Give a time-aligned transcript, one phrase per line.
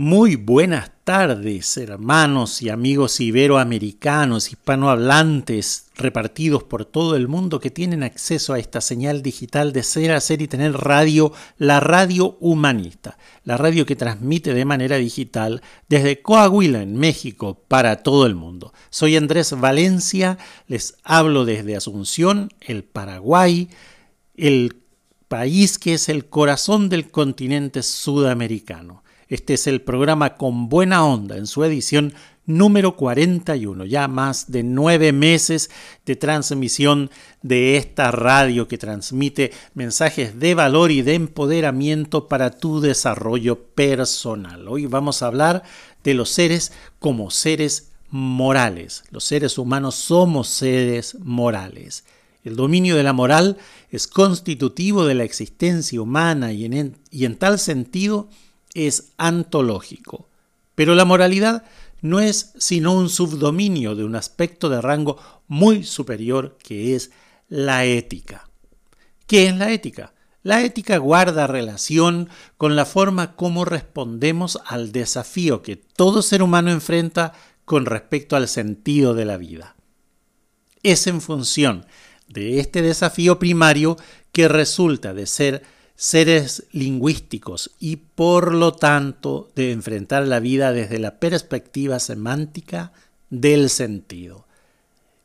[0.00, 8.04] Muy buenas tardes, hermanos y amigos iberoamericanos, hispanohablantes, repartidos por todo el mundo que tienen
[8.04, 13.56] acceso a esta señal digital de ser, hacer y tener radio, la radio humanista, la
[13.56, 18.72] radio que transmite de manera digital desde Coahuila, en México, para todo el mundo.
[18.90, 20.38] Soy Andrés Valencia,
[20.68, 23.68] les hablo desde Asunción, el Paraguay,
[24.36, 24.76] el
[25.26, 29.02] país que es el corazón del continente sudamericano.
[29.28, 32.14] Este es el programa Con Buena Onda en su edición
[32.46, 35.68] número 41, ya más de nueve meses
[36.06, 37.10] de transmisión
[37.42, 44.66] de esta radio que transmite mensajes de valor y de empoderamiento para tu desarrollo personal.
[44.66, 45.62] Hoy vamos a hablar
[46.02, 49.04] de los seres como seres morales.
[49.10, 52.04] Los seres humanos somos seres morales.
[52.44, 53.58] El dominio de la moral
[53.90, 58.30] es constitutivo de la existencia humana y en, y en tal sentido
[58.86, 60.28] es antológico.
[60.74, 61.64] Pero la moralidad
[62.00, 67.10] no es sino un subdominio de un aspecto de rango muy superior que es
[67.48, 68.48] la ética.
[69.26, 70.14] ¿Qué es la ética?
[70.42, 76.70] La ética guarda relación con la forma como respondemos al desafío que todo ser humano
[76.70, 77.32] enfrenta
[77.64, 79.76] con respecto al sentido de la vida.
[80.82, 81.86] Es en función
[82.28, 83.96] de este desafío primario
[84.32, 85.62] que resulta de ser
[85.98, 92.92] seres lingüísticos y por lo tanto de enfrentar la vida desde la perspectiva semántica
[93.30, 94.46] del sentido.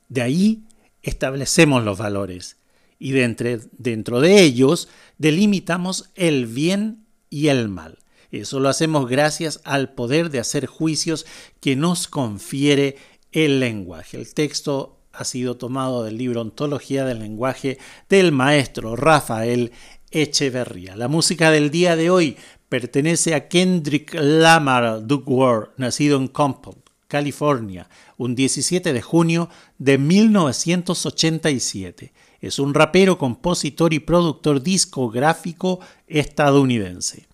[0.10, 0.64] De ahí
[1.04, 2.58] establecemos los valores
[2.98, 4.90] y dentro de ellos
[5.20, 8.00] delimitamos el bien y el mal.
[8.32, 11.28] Eso lo hacemos gracias al poder de hacer juicios
[11.60, 12.96] que nos confiere
[13.32, 14.18] el lenguaje.
[14.18, 17.78] El texto ha sido tomado del libro Ontología del Lenguaje
[18.10, 19.72] del maestro Rafael
[20.14, 20.96] Echeverría.
[20.96, 22.38] La música del día de hoy
[22.70, 26.76] pertenece a Kendrick Lamar Duckworth, nacido en Compton,
[27.08, 32.14] California, un 17 de junio de 1987.
[32.42, 37.26] Es un rapero, compositor y productor discográfico estadounidense.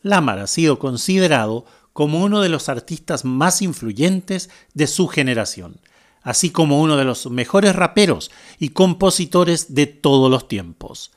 [0.00, 5.80] Lamar ha sido considerado como uno de los artistas más influyentes de su generación,
[6.22, 11.10] así como uno de los mejores raperos y compositores de todos los tiempos.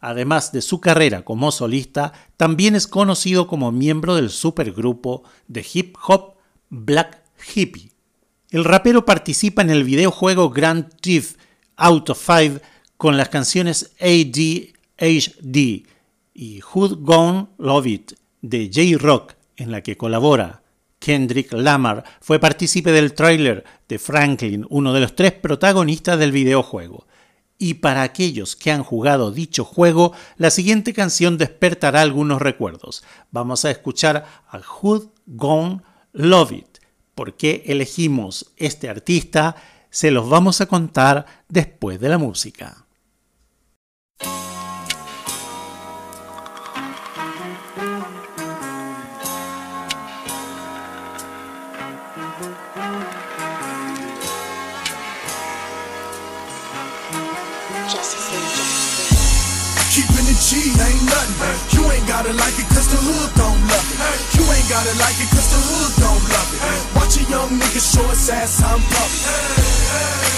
[0.00, 5.94] Además de su carrera como solista, también es conocido como miembro del supergrupo de hip
[6.06, 6.36] hop
[6.70, 7.22] Black
[7.54, 7.92] Hippie.
[8.50, 11.38] El rapero participa en el videojuego Grand Theft
[11.76, 12.60] Auto 5
[12.96, 15.56] con las canciones ADHD
[16.34, 20.62] y Who'd Gone Love It de J-Rock, en la que colabora.
[20.98, 27.06] Kendrick Lamar fue partícipe del tráiler de Franklin, uno de los tres protagonistas del videojuego
[27.60, 33.04] y para aquellos que han jugado dicho juego, la siguiente canción despertará algunos recuerdos.
[33.30, 35.82] Vamos a escuchar a Who'd Gone
[36.12, 36.78] Love It.
[37.14, 39.56] ¿Por qué elegimos este artista?
[39.90, 42.86] Se los vamos a contar después de la música.
[62.30, 64.38] Gotta like it cause the hood don't love it.
[64.38, 66.94] You ain't gotta like it cause the hood don't love it.
[66.94, 69.79] Watch a young nigga show his ass I'm puppy.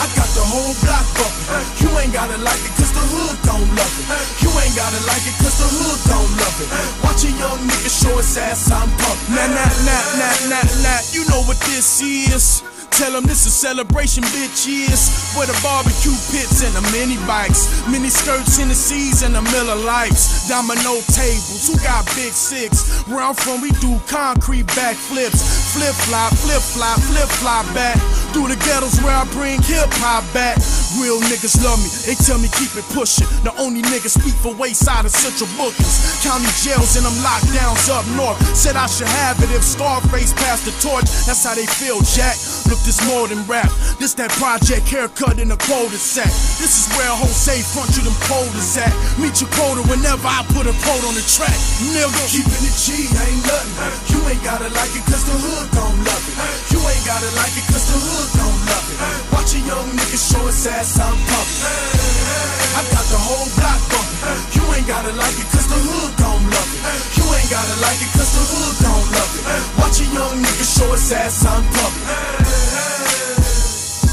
[0.02, 1.46] I got the whole block bumping.
[1.82, 4.06] You ain't gotta like it cause the hood don't love it.
[4.42, 6.68] You ain't gotta like it cause the hood don't love it.
[7.04, 9.34] Watch a young nigga show his ass I'm pumpy.
[9.34, 11.00] Nah, nah, nah, nah, nah, nah.
[11.12, 12.62] You know what this is.
[12.92, 15.34] Tell them this is celebration, bitch, yes.
[15.34, 17.66] Where the barbecue pits and the mini bikes.
[17.88, 20.46] Mini skirts in the seas and the Miller Lights.
[20.46, 23.02] Domino tables, who got big six?
[23.10, 25.40] Where I'm from, we do concrete backflips.
[25.74, 27.98] Flip flop, flip flop, flip flop back.
[28.36, 30.58] Through the ghettos where I bring hip hop back.
[31.00, 33.26] Real niggas love me, they tell me keep it pushing.
[33.42, 36.22] The only niggas speak for wayside of central bookings.
[36.22, 38.38] County jails and them lockdowns up north.
[38.54, 41.08] Said I should have it if Scarface passed the torch.
[41.26, 42.36] That's how they feel, Jack.
[42.68, 43.72] Look, this more than rap.
[43.98, 46.30] This that project haircut in a quota set.
[46.60, 48.92] This is where Jose front you them quotas at.
[49.18, 51.56] Meet your quota whenever I put a quote on the track.
[51.90, 53.72] Nigga, keeping it G ain't nothing.
[54.12, 56.36] You ain't gotta like it cause the hood don't love it.
[56.70, 59.31] You ain't gotta like it cause the hood don't love it.
[59.42, 61.66] Watch a young nigga show his ass, I'm pumping.
[61.66, 64.22] Uh, I got the whole block bumping.
[64.22, 66.78] Uh, you ain't gotta like it cause the hood don't love it.
[66.86, 69.42] Uh, you ain't gotta like it cause the hood don't love it.
[69.82, 72.06] Watch a young nigga show his ass, I'm pumping.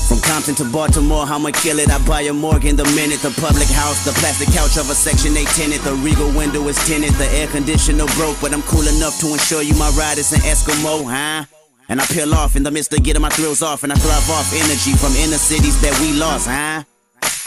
[0.09, 1.93] From Compton to Baltimore, I'ma kill it.
[1.93, 3.21] I buy a Morgan the minute.
[3.21, 5.85] The public house, the plastic couch of a Section 8 tenant.
[5.85, 7.13] The regal window is tinted.
[7.21, 10.41] The air conditioner broke, but I'm cool enough to ensure you my ride is an
[10.41, 11.58] Eskimo, huh?
[11.89, 14.29] And I peel off in the midst of getting my thrills off, and I thrive
[14.29, 16.83] off energy from inner cities that we lost, huh?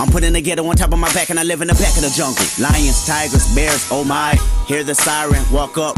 [0.03, 1.95] I'm putting the ghetto on top of my back and I live in the back
[1.95, 2.43] of the jungle.
[2.59, 4.35] Lions, tigers, bears, oh my.
[4.67, 5.95] Hear the siren, walk up,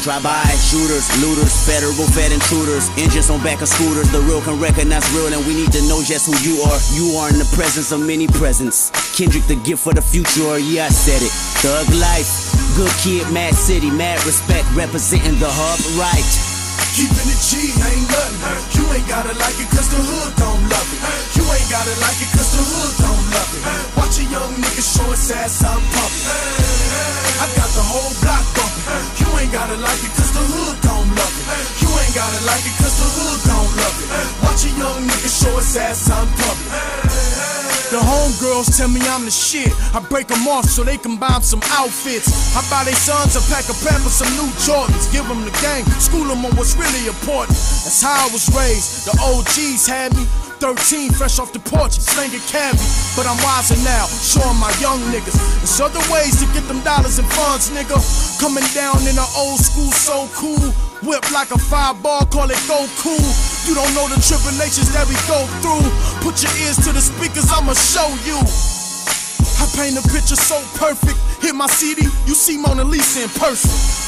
[0.00, 0.40] drive by.
[0.72, 2.88] Shooters, looters, federal fed intruders.
[2.96, 4.10] Engines on back of scooters.
[4.10, 6.78] The real can recognize real and we need to know just who you are.
[6.96, 8.88] You are in the presence of many presents.
[9.12, 11.34] Kendrick, the gift for the future, oh yeah, I said it.
[11.60, 12.30] Thug life,
[12.78, 16.51] good kid, mad city, mad respect, representing the hub right.
[16.92, 18.36] Keeping it G ain't nothing.
[18.76, 21.00] You ain't gotta like it cause the hood don't love it.
[21.32, 23.64] You ain't gotta like it cause the hood don't love it.
[23.96, 26.28] Watch a young nigga show his ass, I'm pumping.
[27.40, 28.84] I got the whole block bumping.
[29.24, 31.31] You ain't gotta like it cause the hood don't love it.
[32.12, 34.08] Gotta like it cause the hood don't love it.
[34.44, 37.52] Watch a young nigga show his ass, I'm pumping.
[37.88, 39.72] The homegirls tell me I'm the shit.
[39.96, 42.56] I break them off so they can buy some outfits.
[42.56, 45.12] I buy their sons a pack of Pampers, some new Jordans.
[45.12, 47.56] Give them the game, school them on what's really important.
[47.56, 49.08] That's how I was raised.
[49.08, 50.24] The OGs had me
[50.62, 52.86] 13, fresh off the porch, slinging candy.
[53.18, 55.34] But I'm wiser now, showing my young niggas.
[55.58, 57.98] There's other ways to get them dollars and funds, nigga.
[58.38, 60.62] Coming down in an old school, so cool.
[61.02, 63.26] Whip like a fireball, call it go cool.
[63.66, 65.82] You don't know the tribulations that we go through.
[66.22, 68.38] Put your ears to the speakers, I'ma show you.
[69.58, 71.18] I paint a picture so perfect.
[71.42, 74.01] Hit my CD, you see Mona Lisa in person.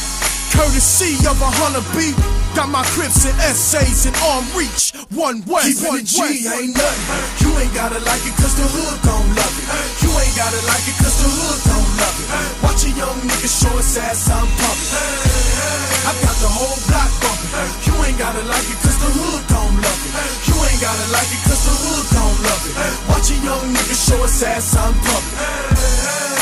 [0.54, 2.14] Courtesy of a hunter beat.
[2.54, 4.94] Got my crips and essays in arm reach.
[5.10, 6.38] One way, Keeping one it G way.
[6.46, 7.06] ain't nothing.
[7.42, 9.66] You ain't gotta like it cause the hood don't love it.
[10.06, 12.28] You ain't gotta like it cause the hood don't love it.
[12.62, 14.94] Watch a young nigga show his ass, I'm pumping.
[16.06, 17.50] I got the whole block bumping.
[17.90, 20.12] You ain't gotta like it cause the hood don't love it.
[20.46, 22.74] You ain't gotta like it cause the hood don't love it.
[23.10, 26.33] Watch a young nigga show his ass, I'm pumping.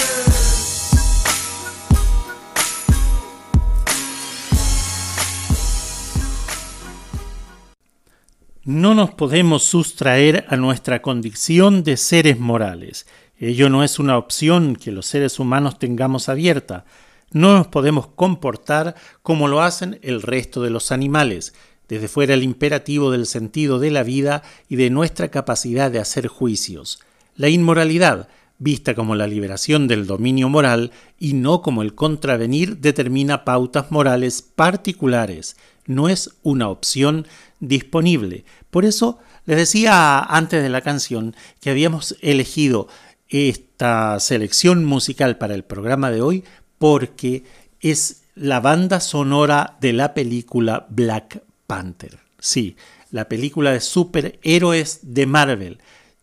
[8.65, 13.09] No nos podemos sustraer a nuestra condición de seres morales.
[13.37, 16.85] Ello no es una opción que los seres humanos tengamos abierta.
[17.33, 18.95] No nos podemos comportar
[19.25, 21.55] como lo hacen el resto de los animales,
[21.89, 26.29] desde fuera el imperativo del sentido de la vida y de nuestra capacidad de hacer
[26.29, 27.01] juicios.
[27.35, 28.29] La inmoralidad,
[28.59, 34.41] vista como la liberación del dominio moral y no como el contravenir, determina pautas morales
[34.41, 35.57] particulares.
[35.87, 37.27] No es una opción
[37.61, 38.45] disponible.
[38.71, 42.89] Por eso les decía antes de la canción que habíamos elegido
[43.29, 46.45] esta selección musical para el programa de hoy
[46.79, 47.45] porque
[47.81, 52.19] es la banda sonora de la película Black Panther.
[52.39, 52.77] Sí,
[53.11, 55.79] la película de superhéroes de Marvel,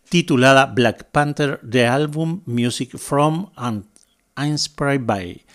[0.10, 3.86] titulada Black Panther The Album Music From and
[4.38, 5.46] Inspired By.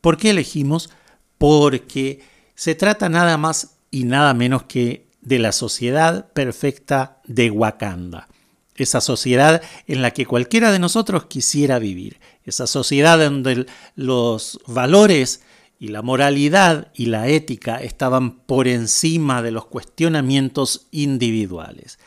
[0.00, 0.90] ¿Por qué elegimos?
[1.38, 2.20] Porque
[2.62, 8.28] se trata nada más y nada menos que de la sociedad perfecta de Wakanda.
[8.76, 12.20] Esa sociedad en la que cualquiera de nosotros quisiera vivir.
[12.44, 15.42] Esa sociedad donde los valores
[15.80, 21.98] y la moralidad y la ética estaban por encima de los cuestionamientos individuales.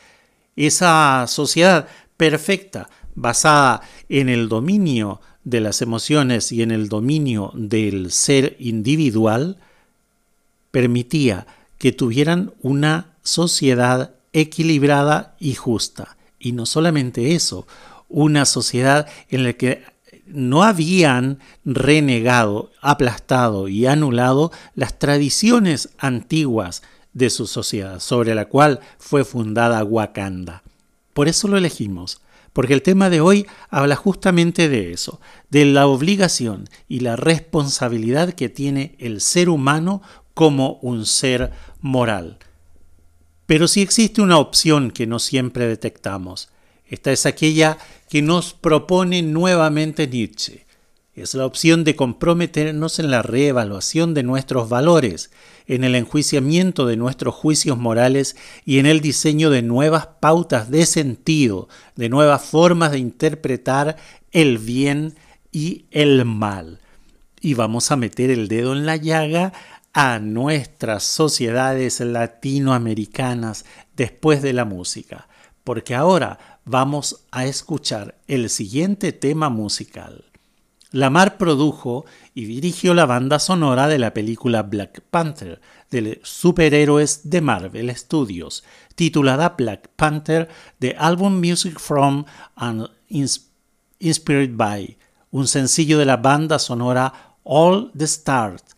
[0.56, 8.10] Esa sociedad perfecta, basada en el dominio de las emociones y en el dominio del
[8.10, 9.58] ser individual,
[10.76, 11.46] permitía
[11.78, 16.18] que tuvieran una sociedad equilibrada y justa.
[16.38, 17.66] Y no solamente eso,
[18.10, 19.84] una sociedad en la que
[20.26, 26.82] no habían renegado, aplastado y anulado las tradiciones antiguas
[27.14, 30.62] de su sociedad, sobre la cual fue fundada Wakanda.
[31.14, 32.20] Por eso lo elegimos,
[32.52, 38.34] porque el tema de hoy habla justamente de eso, de la obligación y la responsabilidad
[38.34, 40.02] que tiene el ser humano
[40.36, 41.50] como un ser
[41.80, 42.36] moral.
[43.46, 46.50] Pero si existe una opción que no siempre detectamos,
[46.84, 47.78] esta es aquella
[48.10, 50.66] que nos propone nuevamente Nietzsche.
[51.14, 55.30] Es la opción de comprometernos en la reevaluación de nuestros valores,
[55.66, 60.84] en el enjuiciamiento de nuestros juicios morales y en el diseño de nuevas pautas de
[60.84, 63.96] sentido, de nuevas formas de interpretar
[64.32, 65.14] el bien
[65.50, 66.80] y el mal.
[67.40, 69.54] Y vamos a meter el dedo en la llaga
[69.98, 73.64] a nuestras sociedades latinoamericanas
[73.96, 75.26] después de la música,
[75.64, 80.26] porque ahora vamos a escuchar el siguiente tema musical.
[80.90, 87.40] Lamar produjo y dirigió la banda sonora de la película Black Panther de superhéroes de
[87.40, 88.64] Marvel Studios,
[88.96, 94.98] titulada Black Panther, de álbum Music From and Inspired By,
[95.30, 98.75] un sencillo de la banda sonora All the Stars.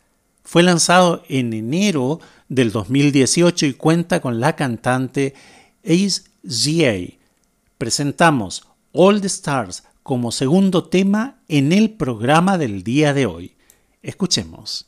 [0.48, 5.34] Fue lanzado en enero del 2018 y cuenta con la cantante
[5.84, 7.18] Ace ZA.
[7.76, 13.56] Presentamos All the Stars como segundo tema en el programa del día de hoy.
[14.00, 14.87] Escuchemos.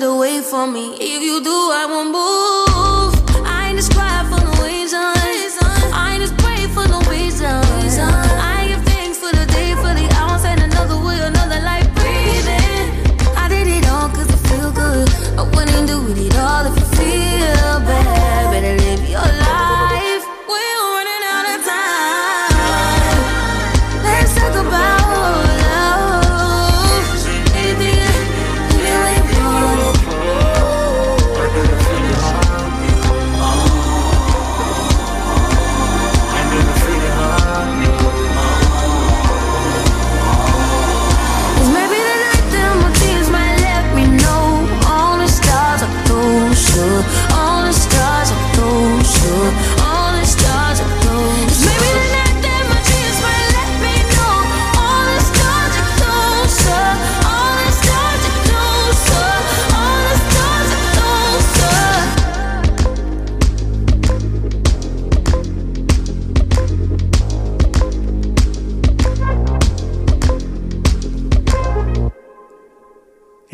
[0.00, 0.94] get away from me.
[1.00, 2.55] If you do, I won't move.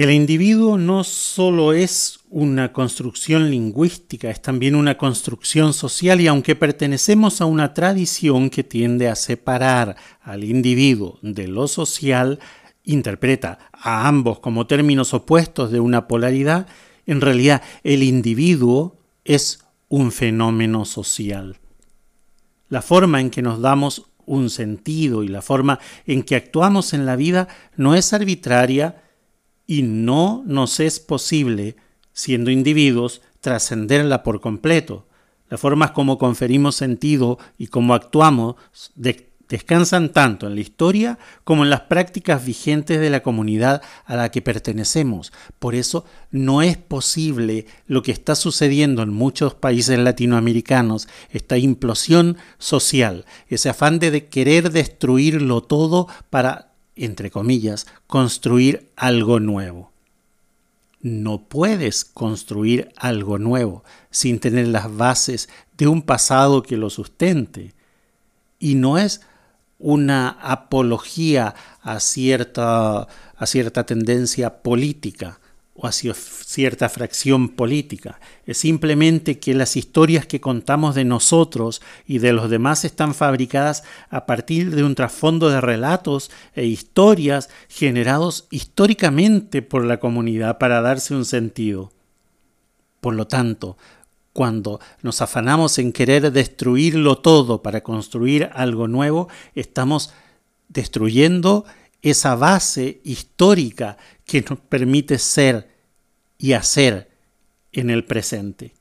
[0.03, 6.57] El individuo no solo es una construcción lingüística, es también una construcción social y aunque
[6.57, 12.41] pertenecemos a una tradición que tiende a separar al individuo de lo social,
[12.83, 16.67] interpreta a ambos como términos opuestos de una polaridad,
[17.07, 21.59] en realidad el individuo es un fenómeno social.
[22.69, 25.79] La forma en que nos damos un sentido y la forma
[26.09, 29.02] en que actuamos en la vida no es arbitraria
[29.73, 31.77] y no nos es posible,
[32.13, 35.07] siendo individuos, trascenderla por completo.
[35.49, 38.57] Las formas como conferimos sentido y cómo actuamos
[38.97, 44.17] de descansan tanto en la historia como en las prácticas vigentes de la comunidad a
[44.17, 45.31] la que pertenecemos.
[45.59, 52.39] Por eso no es posible lo que está sucediendo en muchos países latinoamericanos, esta implosión
[52.57, 56.72] social, ese afán de querer destruirlo todo para,
[57.05, 59.91] entre comillas, construir algo nuevo.
[61.01, 67.75] No puedes construir algo nuevo sin tener las bases de un pasado que lo sustente.
[68.61, 69.21] Y no es
[69.81, 75.41] una apología a cierta, a cierta tendencia política
[75.75, 78.21] o a cierta fracción política.
[78.45, 83.83] Es simplemente que las historias que contamos de nosotros y de los demás están fabricadas
[84.11, 90.83] a partir de un trasfondo de relatos e historias generados históricamente por la comunidad para
[90.83, 91.91] darse un sentido.
[93.01, 93.79] Por lo tanto,
[94.33, 100.13] cuando nos afanamos en querer destruirlo todo para construir algo nuevo, estamos
[100.69, 101.65] destruyendo
[102.03, 105.71] esa base histórica que nos permite ser
[106.37, 107.11] y hacer
[107.73, 108.75] en el presente.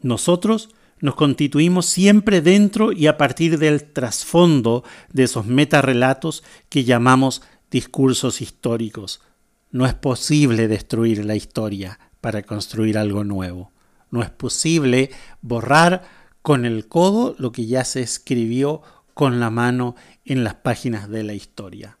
[0.00, 7.42] Nosotros nos constituimos siempre dentro y a partir del trasfondo de esos metarrelatos que llamamos
[7.70, 9.22] discursos históricos.
[9.70, 13.72] No es posible destruir la historia para construir algo nuevo.
[14.10, 16.02] No es posible borrar
[16.42, 18.82] con el codo lo que ya se escribió
[19.14, 21.99] con la mano en las páginas de la historia.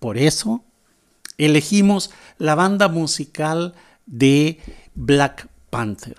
[0.00, 0.64] Por eso
[1.38, 3.74] elegimos la banda musical
[4.06, 4.58] de
[4.96, 6.16] Black Panther,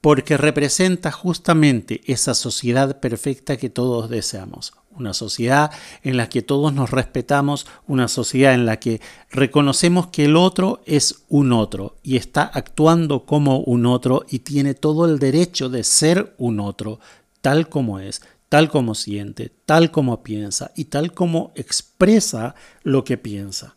[0.00, 5.70] porque representa justamente esa sociedad perfecta que todos deseamos una sociedad
[6.02, 10.82] en la que todos nos respetamos, una sociedad en la que reconocemos que el otro
[10.86, 15.84] es un otro y está actuando como un otro y tiene todo el derecho de
[15.84, 17.00] ser un otro,
[17.40, 23.18] tal como es, tal como siente, tal como piensa y tal como expresa lo que
[23.18, 23.76] piensa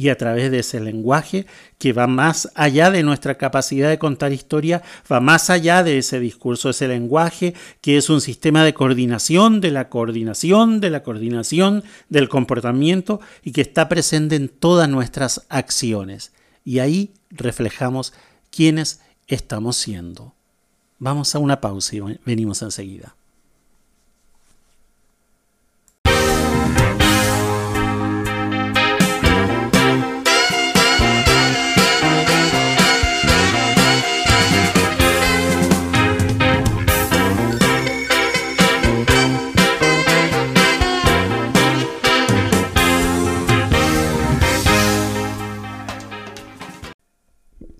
[0.00, 1.46] y a través de ese lenguaje
[1.78, 6.20] que va más allá de nuestra capacidad de contar historia, va más allá de ese
[6.20, 11.84] discurso, ese lenguaje que es un sistema de coordinación, de la coordinación, de la coordinación
[12.08, 16.32] del comportamiento y que está presente en todas nuestras acciones.
[16.64, 18.12] Y ahí reflejamos
[18.50, 20.34] quiénes estamos siendo.
[21.02, 23.16] Vamos a una pausa y venimos enseguida.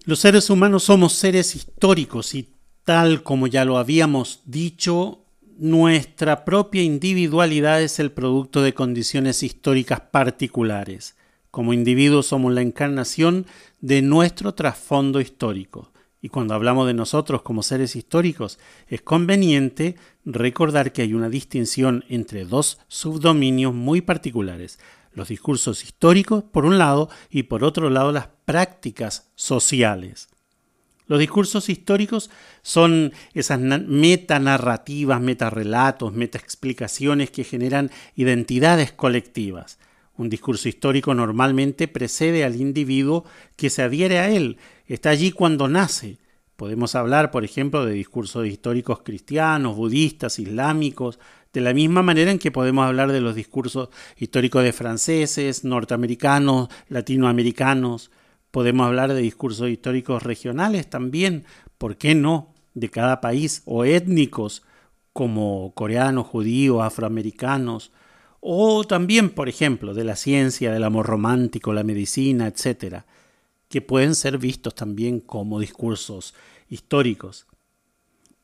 [0.06, 2.48] Los seres humanos somos seres históricos y
[2.84, 5.24] tal como ya lo habíamos dicho,
[5.58, 11.16] nuestra propia individualidad es el producto de condiciones históricas particulares.
[11.50, 13.46] Como individuos somos la encarnación
[13.80, 15.92] de nuestro trasfondo histórico.
[16.22, 22.04] Y cuando hablamos de nosotros como seres históricos, es conveniente recordar que hay una distinción
[22.08, 24.78] entre dos subdominios muy particulares
[25.12, 30.28] los discursos históricos por un lado y por otro lado las prácticas sociales.
[31.10, 32.30] Los discursos históricos
[32.62, 39.80] son esas metanarrativas, metarrelatos, metaexplicaciones que generan identidades colectivas.
[40.16, 43.24] Un discurso histórico normalmente precede al individuo
[43.56, 46.18] que se adhiere a él, está allí cuando nace.
[46.54, 51.18] Podemos hablar, por ejemplo, de discursos históricos cristianos, budistas, islámicos,
[51.52, 56.68] de la misma manera en que podemos hablar de los discursos históricos de franceses, norteamericanos,
[56.88, 58.12] latinoamericanos,
[58.50, 61.44] podemos hablar de discursos históricos regionales también,
[61.78, 62.54] ¿por qué no?
[62.74, 64.62] De cada país o étnicos
[65.12, 67.92] como coreanos, judíos, afroamericanos,
[68.40, 73.06] o también, por ejemplo, de la ciencia, del amor romántico, la medicina, etcétera,
[73.68, 76.34] que pueden ser vistos también como discursos
[76.68, 77.46] históricos.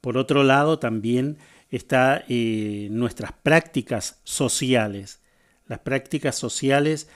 [0.00, 1.38] Por otro lado, también
[1.70, 5.20] está eh, nuestras prácticas sociales.
[5.66, 7.08] Las prácticas sociales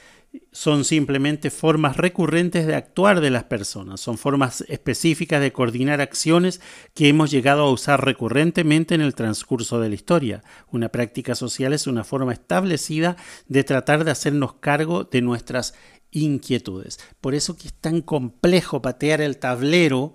[0.53, 6.61] son simplemente formas recurrentes de actuar de las personas, son formas específicas de coordinar acciones
[6.95, 10.43] que hemos llegado a usar recurrentemente en el transcurso de la historia.
[10.71, 13.17] Una práctica social es una forma establecida
[13.49, 15.75] de tratar de hacernos cargo de nuestras
[16.11, 16.99] inquietudes.
[17.21, 20.15] Por eso que es tan complejo patear el tablero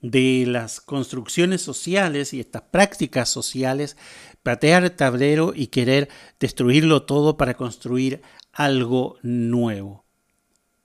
[0.00, 3.96] de las construcciones sociales y estas prácticas sociales,
[4.42, 8.22] patear el tablero y querer destruirlo todo para construir
[8.56, 10.06] algo nuevo,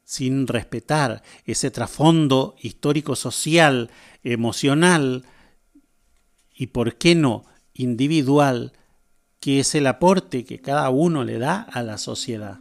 [0.04, 3.90] sin respetar ese trasfondo histórico-social,
[4.24, 5.24] emocional
[6.54, 8.74] y, por qué no, individual,
[9.40, 12.60] que es el aporte que cada uno le da a la sociedad.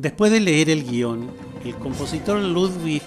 [0.00, 1.30] Después de leer el guion,
[1.62, 3.02] el compositor Ludwig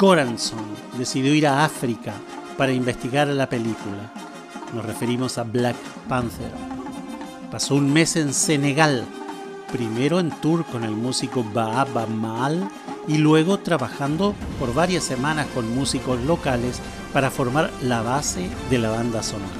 [0.00, 0.64] Göransson
[0.96, 2.14] decidió ir a África
[2.56, 4.10] para investigar la película.
[4.74, 5.76] Nos referimos a Black
[6.08, 6.50] Panther.
[7.50, 9.04] Pasó un mes en Senegal,
[9.70, 12.70] primero en tour con el músico Baaba Mal
[13.06, 16.80] y luego trabajando por varias semanas con músicos locales
[17.12, 19.52] para formar la base de la banda sonora.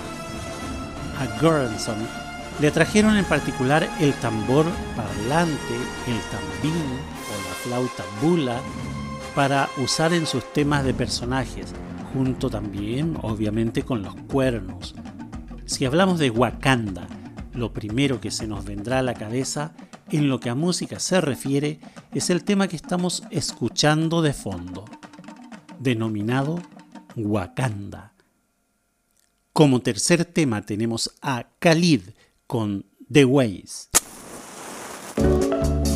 [1.21, 2.28] A Göransson
[2.61, 4.67] le trajeron en particular el tambor
[4.97, 5.75] parlante,
[6.07, 8.61] el tambín o la flauta bula
[9.35, 11.73] para usar en sus temas de personajes,
[12.13, 14.95] junto también obviamente con los cuernos.
[15.67, 17.07] Si hablamos de Wakanda,
[17.53, 19.73] lo primero que se nos vendrá a la cabeza
[20.11, 21.79] en lo que a música se refiere
[22.13, 24.85] es el tema que estamos escuchando de fondo,
[25.79, 26.61] denominado
[27.15, 28.15] Wakanda.
[29.53, 32.03] Como tercer tema tenemos a Khalid
[32.49, 33.89] con The Ways.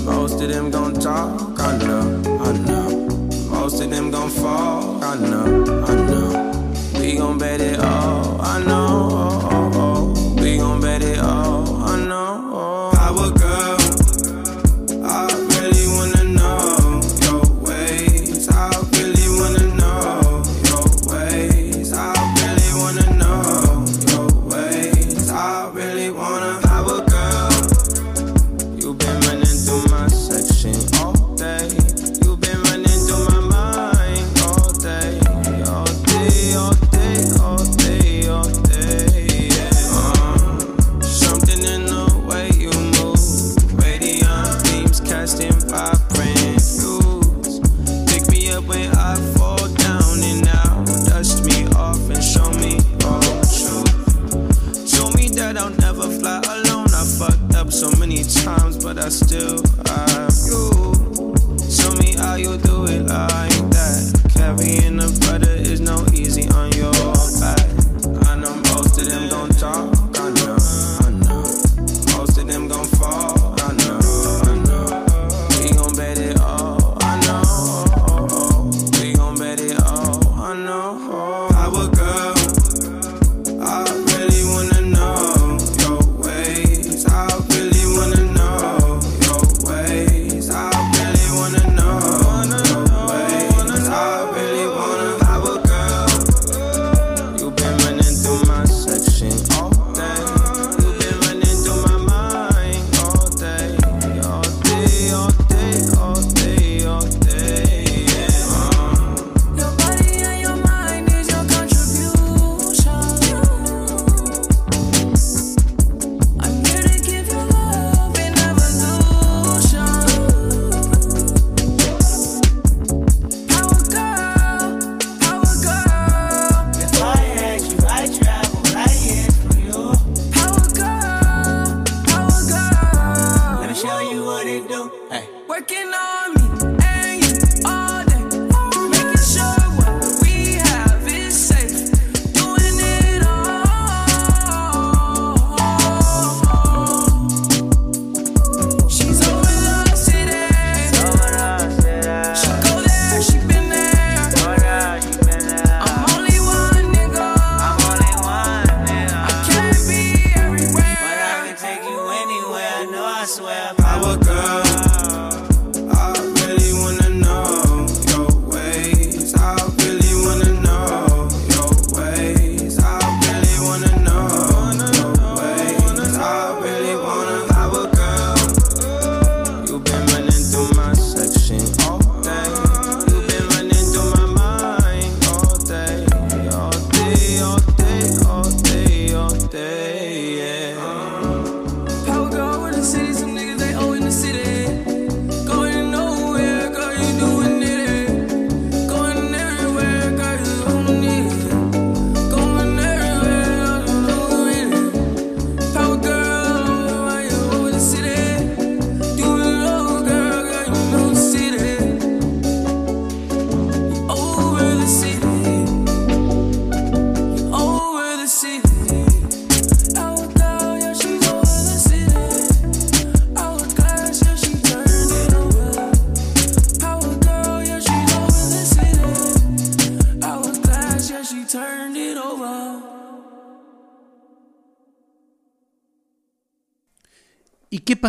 [0.04, 3.08] Most of them gon' talk, I know, I know.
[3.48, 6.30] Most of them gon' fall, I know, I know.
[7.00, 8.91] We gon' bet it all, I know,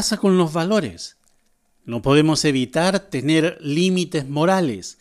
[0.03, 1.15] pasa con los valores?
[1.85, 4.97] No podemos evitar tener límites morales.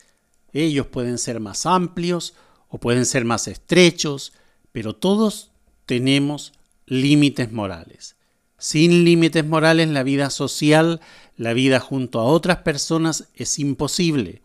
[0.53, 2.35] Ellos pueden ser más amplios
[2.69, 4.33] o pueden ser más estrechos,
[4.71, 5.51] pero todos
[5.87, 6.53] tenemos
[6.87, 8.15] límites morales.
[8.59, 11.01] Sin límites morales la vida social,
[11.37, 14.41] la vida junto a otras personas es imposible.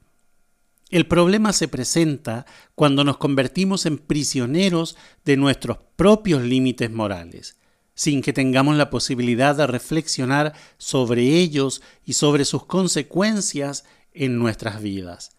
[0.89, 7.58] El problema se presenta cuando nos convertimos en prisioneros de nuestros propios límites morales,
[7.97, 14.83] sin que tengamos la posibilidad de reflexionar sobre ellos y sobre sus consecuencias en nuestras
[14.83, 15.31] vidas.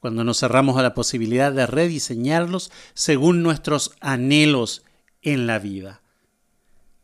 [0.00, 4.82] Cuando nos cerramos a la posibilidad de rediseñarlos según nuestros anhelos
[5.20, 6.00] en la vida.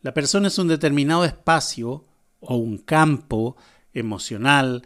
[0.01, 2.07] La persona es un determinado espacio
[2.41, 3.59] o un campo
[3.93, 4.83] emocional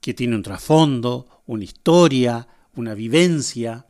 [0.00, 2.46] que tiene un trasfondo, una historia,
[2.76, 3.86] una vivencia.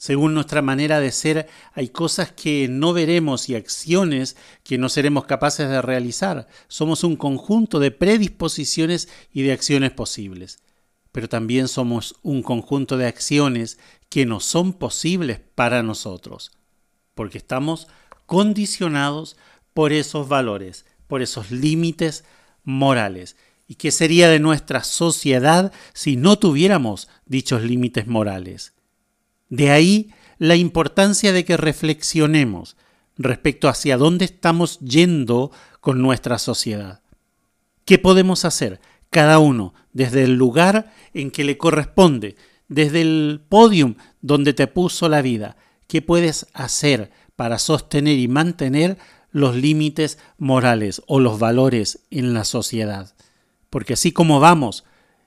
[0.00, 5.26] Según nuestra manera de ser, hay cosas que no veremos y acciones que no seremos
[5.26, 6.48] capaces de realizar.
[6.68, 10.60] Somos un conjunto de predisposiciones y de acciones posibles.
[11.12, 16.50] Pero también somos un conjunto de acciones que no son posibles para nosotros,
[17.14, 17.86] porque estamos
[18.24, 19.36] condicionados
[19.74, 22.24] por esos valores, por esos límites
[22.64, 23.36] morales.
[23.68, 28.72] ¿Y qué sería de nuestra sociedad si no tuviéramos dichos límites morales?
[29.50, 32.76] De ahí la importancia de que reflexionemos
[33.18, 37.02] respecto hacia dónde estamos yendo con nuestra sociedad.
[37.84, 42.36] ¿Qué podemos hacer cada uno desde el lugar en que le corresponde,
[42.68, 45.58] desde el podium donde te puso la vida?
[45.86, 48.96] ¿Qué puedes hacer para sostener y mantener
[49.30, 53.14] los límites morales o los valores en la sociedad?
[53.70, 54.84] porque así como vamos,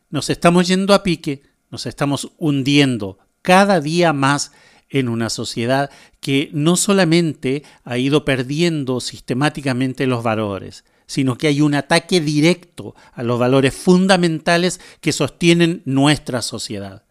[0.10, 4.52] nos estamos yendo a pique, nos estamos hundiendo cada día más
[4.90, 11.62] en una sociedad que no solamente ha ido perdiendo sistemáticamente los valores, sino que hay
[11.62, 17.04] un ataque directo a los valores fundamentales que sostienen nuestra sociedad.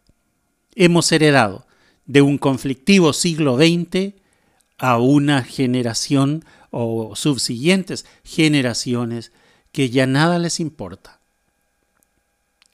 [0.75, 1.67] Hemos heredado
[2.07, 4.15] de un conflictivo siglo XX
[4.79, 9.33] a una generación o subsiguientes generaciones
[9.71, 11.21] que ya nada les importa.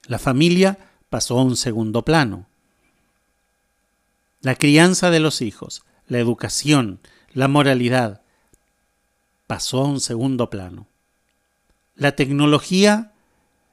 [0.06, 0.78] La familia
[1.10, 2.47] pasó a un segundo plano.
[4.40, 7.00] La crianza de los hijos, la educación,
[7.32, 8.22] la moralidad,
[9.48, 10.86] pasó a un segundo plano.
[11.96, 13.14] La tecnología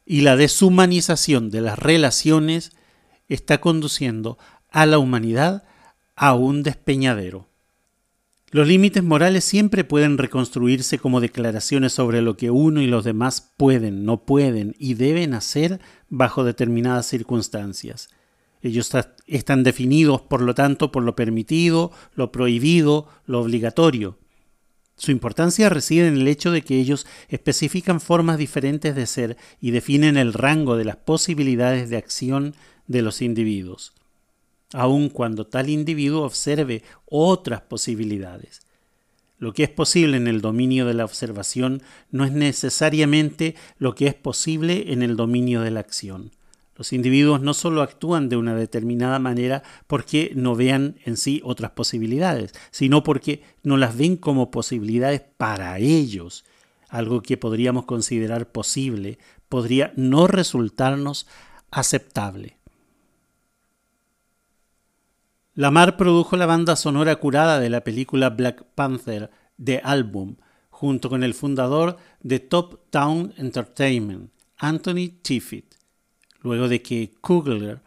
[0.08, 2.72] y la deshumanización de las relaciones
[3.28, 4.40] está conduciendo
[4.72, 5.64] a la humanidad
[6.16, 7.48] a un despeñadero.
[8.50, 13.54] Los límites morales siempre pueden reconstruirse como declaraciones sobre lo que uno y los demás
[13.58, 18.10] pueden, no pueden y deben hacer bajo determinadas circunstancias.
[18.66, 18.92] Ellos
[19.28, 24.18] están definidos, por lo tanto, por lo permitido, lo prohibido, lo obligatorio.
[24.98, 29.72] Su importancia reside en el hecho de que ellos especifican formas diferentes de ser y
[29.72, 32.56] definen el rango de las posibilidades de acción
[32.88, 33.94] de los individuos
[34.76, 38.62] aun cuando tal individuo observe otras posibilidades.
[39.38, 44.08] Lo que es posible en el dominio de la observación no es necesariamente lo que
[44.08, 46.32] es posible en el dominio de la acción.
[46.76, 51.72] Los individuos no solo actúan de una determinada manera porque no vean en sí otras
[51.72, 56.44] posibilidades, sino porque no las ven como posibilidades para ellos.
[56.90, 61.28] Algo que podríamos considerar posible podría no resultarnos
[61.72, 62.58] aceptable.
[65.54, 70.36] Lamar produjo la banda sonora curada de la película Black Panther de Album,
[70.70, 75.76] junto con el fundador de Top Town Entertainment, Anthony Tiffit,
[76.46, 77.82] luego de que Kugler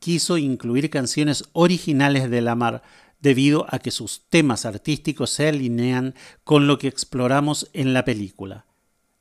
[0.00, 2.82] quiso incluir canciones originales de Lamar
[3.20, 8.66] debido a que sus temas artísticos se alinean con lo que exploramos en la película.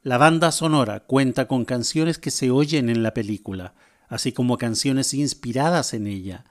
[0.02, 3.76] La banda sonora cuenta con canciones que se oyen en la película,
[4.08, 6.46] así como canciones inspiradas en ella,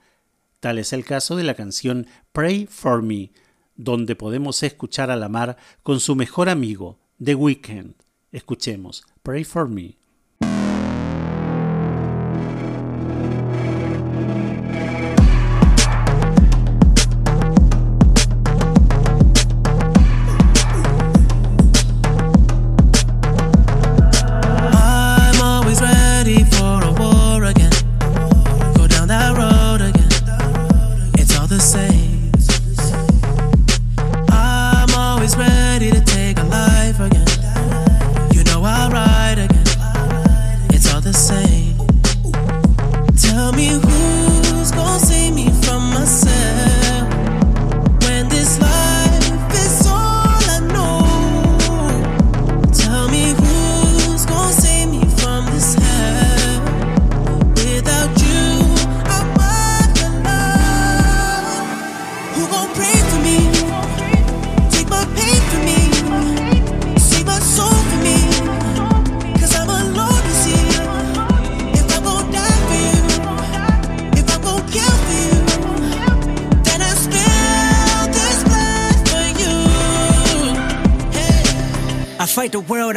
[0.59, 3.31] Tal es el caso de la canción Pray for Me,
[3.75, 7.93] donde podemos escuchar a la mar con su mejor amigo, The Weeknd.
[8.31, 9.97] Escuchemos Pray for me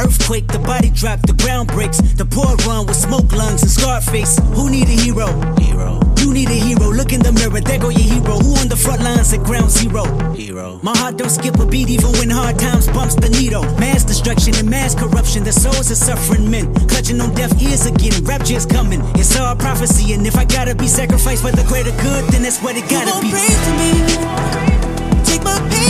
[0.00, 4.00] Earthquake, the body drop, the ground breaks, the poor run with smoke lungs and scar
[4.00, 4.38] face.
[4.56, 5.28] Who need a hero?
[5.60, 6.00] Hero.
[6.16, 6.88] You need a hero.
[6.88, 8.40] Look in the mirror, there go your hero.
[8.40, 10.04] Who on the front lines at ground zero?
[10.32, 10.80] Hero.
[10.82, 13.62] My heart don't skip a beat even when hard times bumps the needle.
[13.76, 16.72] Mass destruction and mass corruption, the souls of suffering men.
[16.88, 19.02] Clutching on deaf ears again, rapture is coming.
[19.20, 22.62] It's all prophecy, and if I gotta be sacrificed for the greater good, then that's
[22.62, 23.28] what it gotta be.
[23.36, 23.90] Pray for me.
[25.28, 25.89] Take my pain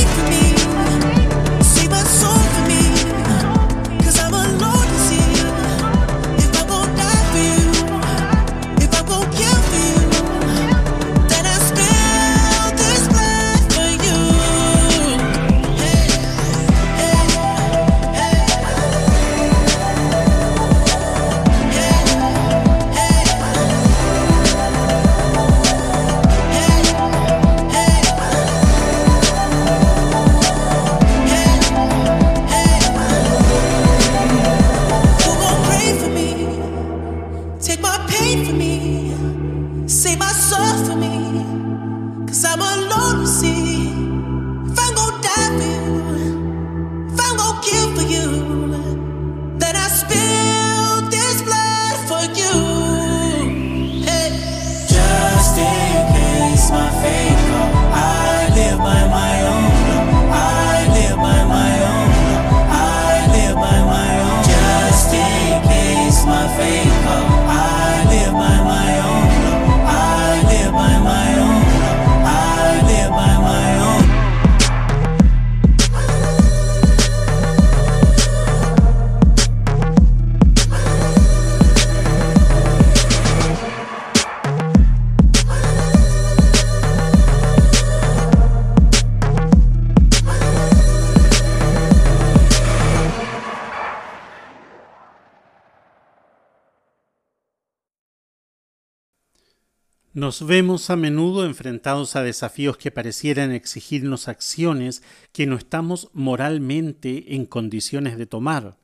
[100.12, 107.36] Nos vemos a menudo enfrentados a desafíos que parecieran exigirnos acciones que no estamos moralmente
[107.36, 108.76] en condiciones de tomar.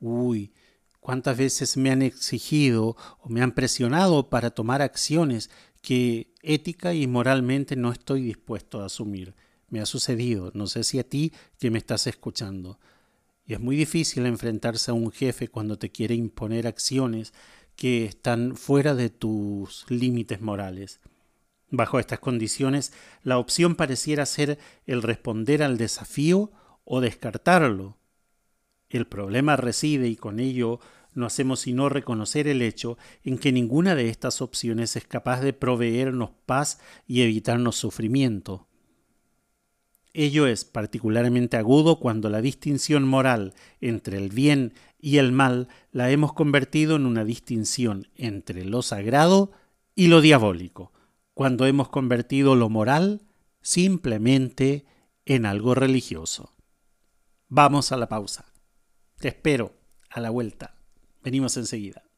[0.00, 0.52] Uy,
[0.98, 5.50] cuántas veces me han exigido o me han presionado para tomar acciones
[5.82, 9.34] que ética y moralmente no estoy dispuesto a asumir.
[9.68, 12.80] Me ha sucedido, no sé si a ti que me estás escuchando.
[13.46, 17.32] Y es muy difícil enfrentarse a un jefe cuando te quiere imponer acciones
[17.80, 21.00] que están fuera de tus límites morales.
[21.70, 26.52] Bajo estas condiciones, la opción pareciera ser el responder al desafío
[26.84, 27.96] o descartarlo.
[28.90, 30.78] El problema reside, y con ello
[31.14, 35.54] no hacemos sino reconocer el hecho en que ninguna de estas opciones es capaz de
[35.54, 38.66] proveernos paz y evitarnos sufrimiento.
[40.12, 46.10] Ello es particularmente agudo cuando la distinción moral entre el bien y el mal la
[46.10, 49.52] hemos convertido en una distinción entre lo sagrado
[49.94, 50.92] y lo diabólico,
[51.34, 53.22] cuando hemos convertido lo moral
[53.62, 54.84] simplemente
[55.24, 56.54] en algo religioso.
[57.48, 58.46] Vamos a la pausa.
[59.18, 59.74] Te espero
[60.08, 60.76] a la vuelta.
[61.22, 62.09] Venimos enseguida.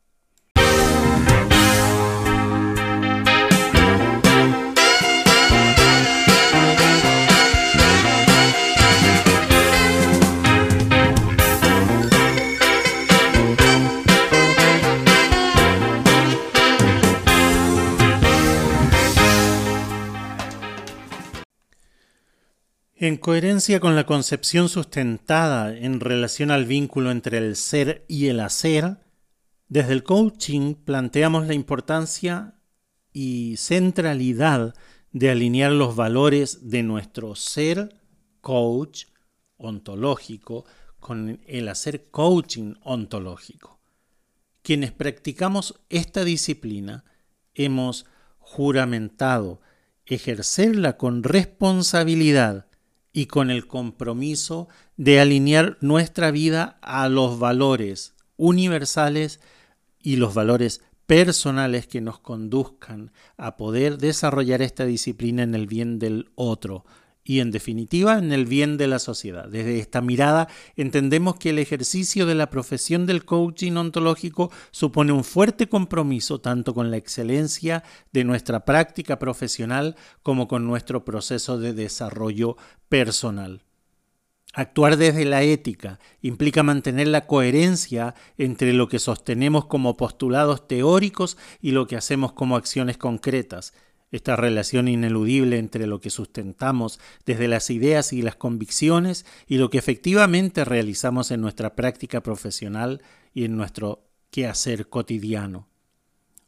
[23.03, 28.39] En coherencia con la concepción sustentada en relación al vínculo entre el ser y el
[28.39, 28.99] hacer,
[29.67, 32.55] desde el coaching planteamos la importancia
[33.13, 34.77] y centralidad
[35.11, 38.01] de alinear los valores de nuestro ser
[38.41, 39.07] coach
[39.57, 40.65] ontológico
[41.01, 43.81] con el hacer coaching ontológico.
[44.63, 47.03] Quienes practicamos esta disciplina
[47.55, 48.07] hemos
[48.39, 49.61] juramentado
[50.07, 52.69] ejercerla con responsabilidad
[53.13, 59.41] y con el compromiso de alinear nuestra vida a los valores universales
[60.03, 65.99] y los valores personales que nos conduzcan a poder desarrollar esta disciplina en el bien
[65.99, 66.85] del otro,
[67.25, 69.49] y en definitiva en el bien de la sociedad.
[69.49, 75.25] Desde esta mirada entendemos que el ejercicio de la profesión del coaching ontológico supone un
[75.25, 81.73] fuerte compromiso tanto con la excelencia de nuestra práctica profesional como con nuestro proceso de
[81.73, 82.57] desarrollo
[82.89, 83.63] personal.
[84.55, 91.39] Actuar desde la ética implica mantener la coherencia entre lo que sostenemos como postulados teóricos
[91.63, 93.73] y lo que hacemos como acciones concretas.
[94.13, 99.71] Esta relación ineludible entre lo que sustentamos desde las ideas y las convicciones y lo
[99.71, 103.01] que efectivamente realizamos en nuestra práctica profesional
[103.33, 105.67] y en nuestro quehacer cotidiano.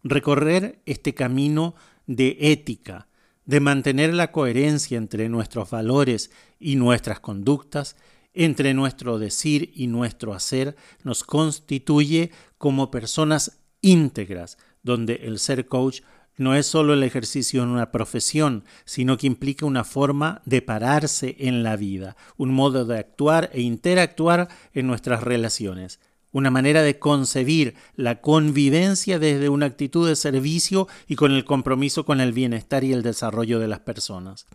[0.03, 1.75] Recorrer este camino
[2.07, 3.09] de ética,
[3.47, 7.97] de mantener la coherencia entre nuestros valores y nuestras conductas,
[8.35, 16.03] entre nuestro decir y nuestro hacer, nos constituye como personas íntegras, donde el ser coach
[16.37, 21.37] no es solo el ejercicio en una profesión, sino que implica una forma de pararse
[21.39, 26.01] en la vida, un modo de actuar e interactuar en nuestras relaciones
[26.35, 32.05] una manera de concebir la convivencia desde una actitud de servicio y con el compromiso
[32.05, 34.47] con el bienestar y el desarrollo de las personas.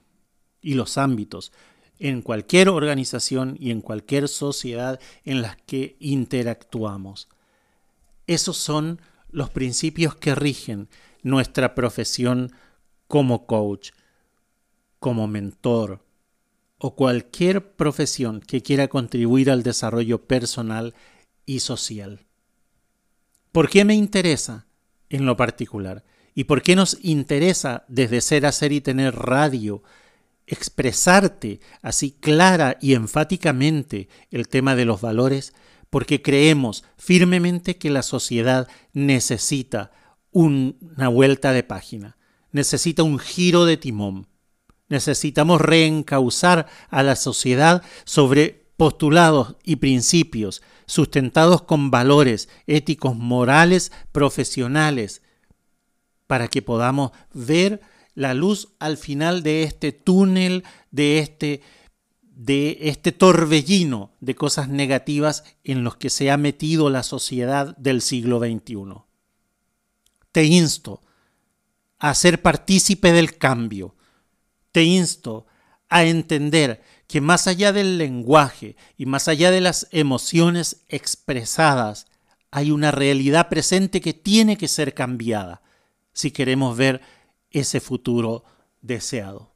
[0.61, 1.53] Y los ámbitos,
[1.97, 7.29] en cualquier organización y en cualquier sociedad en las que interactuamos.
[8.27, 8.99] Esos son
[9.31, 10.89] los principios que rigen
[11.23, 12.51] nuestra profesión
[13.07, 13.91] como coach,
[14.99, 16.05] como mentor
[16.77, 20.95] o cualquier profesión que quiera contribuir al desarrollo personal
[21.45, 22.25] y social.
[23.51, 24.67] ¿Por qué me interesa
[25.09, 26.03] en lo particular?
[26.35, 29.83] ¿Y por qué nos interesa desde ser, hacer y tener radio
[30.47, 35.53] expresarte así clara y enfáticamente el tema de los valores?
[35.89, 39.91] Porque creemos firmemente que la sociedad necesita
[40.31, 42.17] una vuelta de página,
[42.51, 44.27] necesita un giro de timón.
[44.87, 55.21] Necesitamos reencauzar a la sociedad sobre postulados y principios sustentados con valores éticos, morales, profesionales,
[56.27, 57.81] para que podamos ver
[58.15, 61.61] la luz al final de este túnel, de este,
[62.21, 68.01] de este torbellino de cosas negativas en los que se ha metido la sociedad del
[68.01, 69.08] siglo XXI.
[70.31, 71.01] Te insto
[71.97, 73.95] a ser partícipe del cambio.
[74.71, 75.47] Te insto
[75.89, 82.05] a entender que más allá del lenguaje y más allá de las emociones expresadas,
[82.51, 85.61] hay una realidad presente que tiene que ser cambiada
[86.13, 87.01] si queremos ver
[87.51, 88.43] ese futuro
[88.81, 89.53] deseado.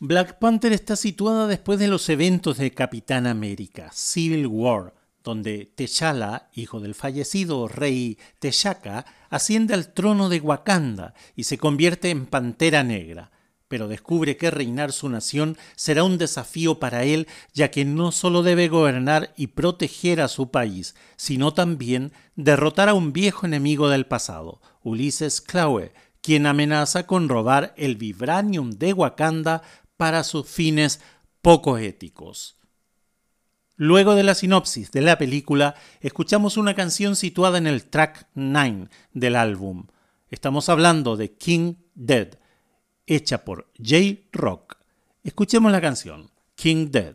[0.00, 4.94] Black Panther está situada después de los eventos de Capitán América, Civil War,
[5.28, 12.08] donde T'Challa, hijo del fallecido rey T'Chaka, asciende al trono de Wakanda y se convierte
[12.08, 13.30] en Pantera Negra
[13.68, 18.42] pero descubre que reinar su nación será un desafío para él, ya que no solo
[18.42, 24.06] debe gobernar y proteger a su país, sino también derrotar a un viejo enemigo del
[24.06, 29.62] pasado, Ulises Klaue, quien amenaza con robar el vibranium de Wakanda
[29.98, 31.00] para sus fines
[31.42, 32.57] poco éticos.
[33.80, 38.88] Luego de la sinopsis de la película, escuchamos una canción situada en el track 9
[39.12, 39.86] del álbum.
[40.30, 42.30] Estamos hablando de King Dead,
[43.06, 44.78] hecha por J-Rock.
[45.22, 47.14] Escuchemos la canción, King Dead.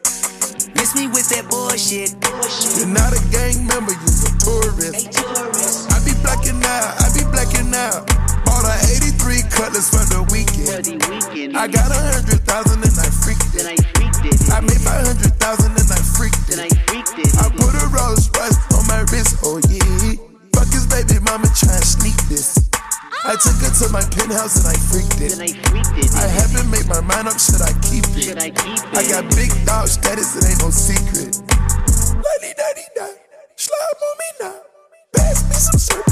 [0.75, 2.17] Miss me with that bullshit.
[2.77, 5.13] You're not a gang member, you're a tourist.
[5.93, 8.07] I be blacking out, I be blacking out.
[8.45, 11.55] Bought a 83 cutlass for the weekend.
[11.55, 13.65] I got a hundred thousand and I freaked it.
[14.51, 16.59] I made five hundred thousand and I freaked it.
[17.37, 20.17] I put a Rolls Royce on my wrist, oh yeah.
[20.53, 22.70] Fuck his baby mama try and sneak this.
[23.23, 25.37] I took her to my penthouse and I freaked it.
[26.17, 28.33] I haven't made my mind up, should I keep it?
[28.33, 28.49] I
[29.05, 31.37] got big dog status, it ain't no secret.
[32.17, 33.05] Lady daddy da.
[33.55, 34.55] Slime on me now.
[35.13, 36.05] Pass me some syrup.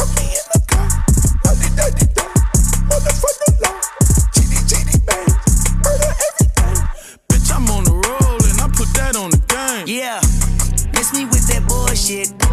[0.00, 0.88] Put me in the car.
[1.44, 2.24] Daddy daddy da.
[2.88, 3.76] Motherfucker law.
[4.32, 5.28] GD GD bang.
[5.84, 6.88] Murder everything.
[7.28, 9.84] Bitch, I'm on the roll and I put that on the game.
[9.86, 10.20] Yeah,
[10.96, 12.45] miss me with that bullshit.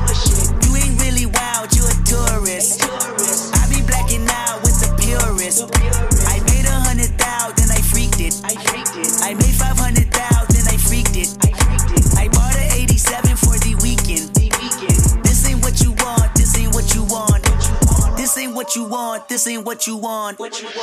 [18.63, 20.39] What you want, this ain't what you want.
[20.39, 20.77] What you want.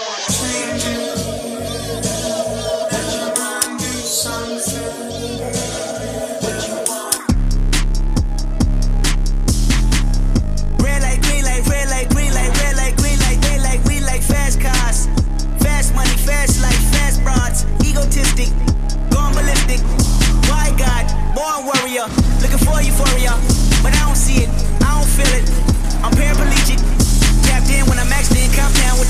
[10.83, 14.01] Red light, green light, red light, green light, red light, green light, they like, we
[14.01, 15.07] like fast cars.
[15.63, 17.67] Fast money, fast life, fast.
[17.83, 18.51] Egotistic,
[19.09, 19.81] gone ballistic.
[20.51, 22.05] Why God, born warrior,
[22.43, 23.33] looking for euphoria.
[23.83, 24.51] But I don't see it,
[24.85, 25.49] I don't feel it.
[26.05, 26.60] I'm paraplegic.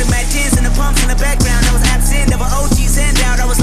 [0.00, 1.64] Compound with the Mac 10s and the pumps in the background.
[1.66, 3.40] I was absent, never OGs handout.
[3.40, 3.59] I was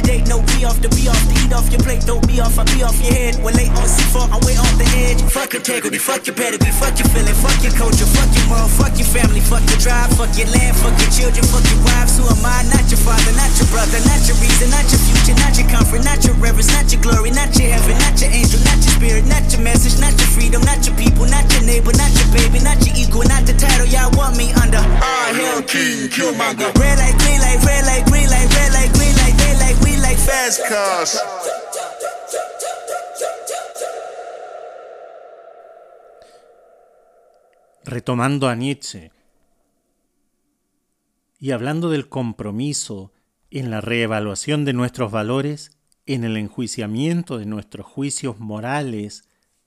[0.00, 2.58] date, no be off the be off the eat off your plate, don't be off,
[2.58, 3.36] I be off your head.
[3.42, 5.20] We're late on C4, I'm way off the edge.
[5.30, 8.94] Fuck integrity, fuck your pedigree, fuck your feeling, fuck your culture, fuck your moral, fuck
[8.96, 12.16] your family, fuck your drive, fuck your land, fuck your children, fuck your wives.
[12.16, 12.62] Who am I?
[12.70, 16.02] Not your father, not your brother, not your reason, not your future, not your comfort,
[16.06, 19.24] not your reverence, not your glory, not your heaven, not your angel, not your spirit,
[19.26, 22.62] not your message, not your freedom, not your people, not your neighbor, not your baby,
[22.62, 24.82] not your equal, not the title y'all want me under.
[25.02, 26.70] Ah, hell, king, killmonger.
[26.78, 29.09] Red light, green light, red light, green light, red light, green
[37.90, 39.10] retomando a Nietzsche
[41.38, 43.12] y hablando del compromiso
[43.50, 45.72] en la reevaluación de nuestros valores,
[46.06, 49.24] en el enjuiciamiento de nuestros juicios morales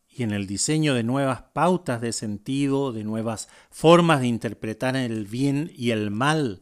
[0.07, 5.25] y en el diseño de nuevas pautas de sentido, de nuevas formas de interpretar el
[5.25, 6.61] bien y el mal.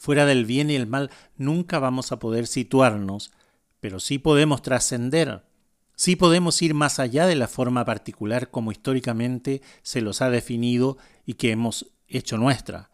[0.00, 3.32] Fuera del bien y el mal nunca vamos a poder situarnos,
[3.80, 5.44] pero sí podemos trascender,
[5.94, 10.96] sí podemos ir más allá de la forma particular como históricamente se los ha definido
[11.26, 12.88] y que hemos hecho nuestra.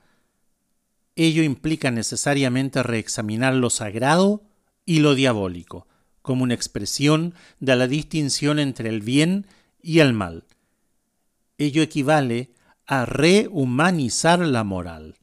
[1.14, 4.42] Ello implica necesariamente reexaminar lo sagrado
[4.84, 5.86] y lo diabólico,
[6.22, 9.46] como una expresión de la distinción entre el bien
[9.80, 10.42] y el mal.
[11.57, 12.50] Ello equivale
[12.84, 15.14] a rehumanizar la moral.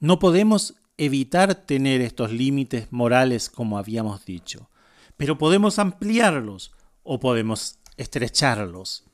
[0.00, 4.70] No podemos evitar tener estos límites morales como habíamos dicho,
[5.16, 6.72] pero podemos ampliarlos
[7.02, 9.04] o podemos estrecharlos.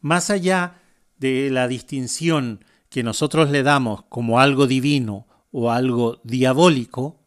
[0.00, 0.80] Más allá
[1.18, 7.20] de la distinción que nosotros le damos como algo divino o algo diabólico,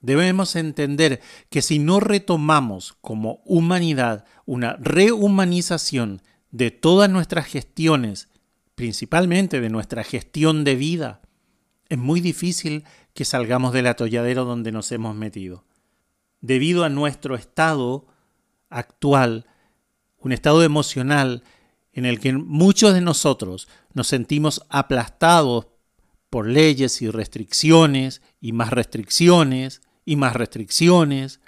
[0.00, 8.28] debemos entender que si no retomamos como humanidad una rehumanización de todas nuestras gestiones,
[8.78, 11.20] principalmente de nuestra gestión de vida,
[11.88, 15.64] es muy difícil que salgamos del atolladero donde nos hemos metido.
[16.40, 18.06] Debido a nuestro estado
[18.70, 19.46] actual,
[20.18, 21.42] un estado emocional
[21.92, 25.66] en el que muchos de nosotros nos sentimos aplastados
[26.30, 31.40] por leyes y restricciones y más restricciones y más restricciones,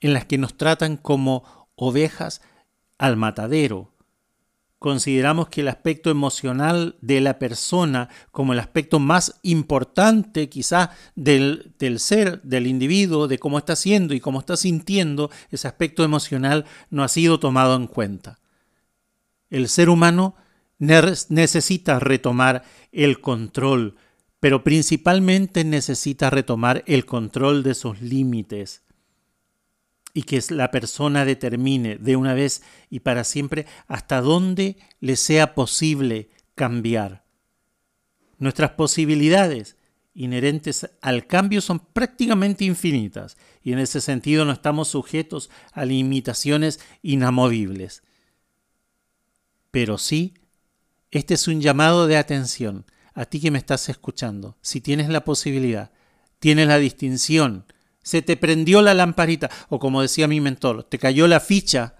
[0.00, 2.42] en las que nos tratan como ovejas
[2.98, 3.93] al matadero.
[4.84, 11.72] Consideramos que el aspecto emocional de la persona como el aspecto más importante quizá del,
[11.78, 16.66] del ser, del individuo, de cómo está siendo y cómo está sintiendo, ese aspecto emocional
[16.90, 18.40] no ha sido tomado en cuenta.
[19.48, 20.34] El ser humano
[20.76, 22.62] necesita retomar
[22.92, 23.96] el control,
[24.38, 28.83] pero principalmente necesita retomar el control de sus límites
[30.14, 35.54] y que la persona determine de una vez y para siempre hasta dónde le sea
[35.54, 37.24] posible cambiar.
[38.38, 39.76] Nuestras posibilidades
[40.14, 46.78] inherentes al cambio son prácticamente infinitas y en ese sentido no estamos sujetos a limitaciones
[47.02, 48.04] inamovibles.
[49.72, 50.34] Pero sí,
[51.10, 54.56] este es un llamado de atención a ti que me estás escuchando.
[54.60, 55.90] Si tienes la posibilidad,
[56.38, 57.64] tienes la distinción,
[58.04, 61.96] se te prendió la lamparita, o como decía mi mentor, te cayó la ficha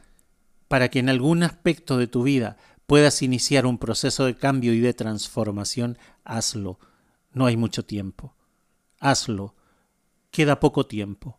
[0.69, 4.81] para que en algún aspecto de tu vida puedas iniciar un proceso de cambio y
[4.81, 6.79] de transformación, hazlo.
[7.33, 8.37] No hay mucho tiempo.
[9.01, 9.57] Hazlo.
[10.31, 11.39] Queda poco tiempo.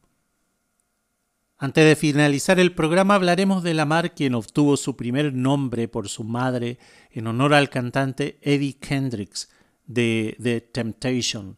[1.57, 6.23] Antes de finalizar el programa hablaremos de Lamar, quien obtuvo su primer nombre por su
[6.23, 6.79] madre
[7.11, 9.49] en honor al cantante Eddie Kendricks
[9.85, 11.57] de The Temptation.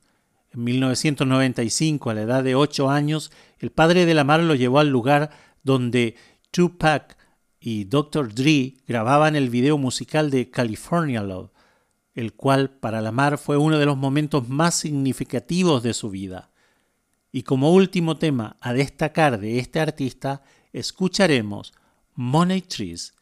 [0.57, 4.89] En 1995, a la edad de 8 años, el padre de Lamar lo llevó al
[4.89, 5.29] lugar
[5.61, 6.15] donde
[6.49, 7.15] Tupac
[7.59, 8.33] y Dr.
[8.33, 11.51] Dre grababan el video musical de California Love,
[12.15, 16.49] el cual para Lamar fue uno de los momentos más significativos de su vida.
[17.31, 20.41] Y como último tema a destacar de este artista,
[20.73, 21.71] escucharemos
[22.15, 23.13] Money Trees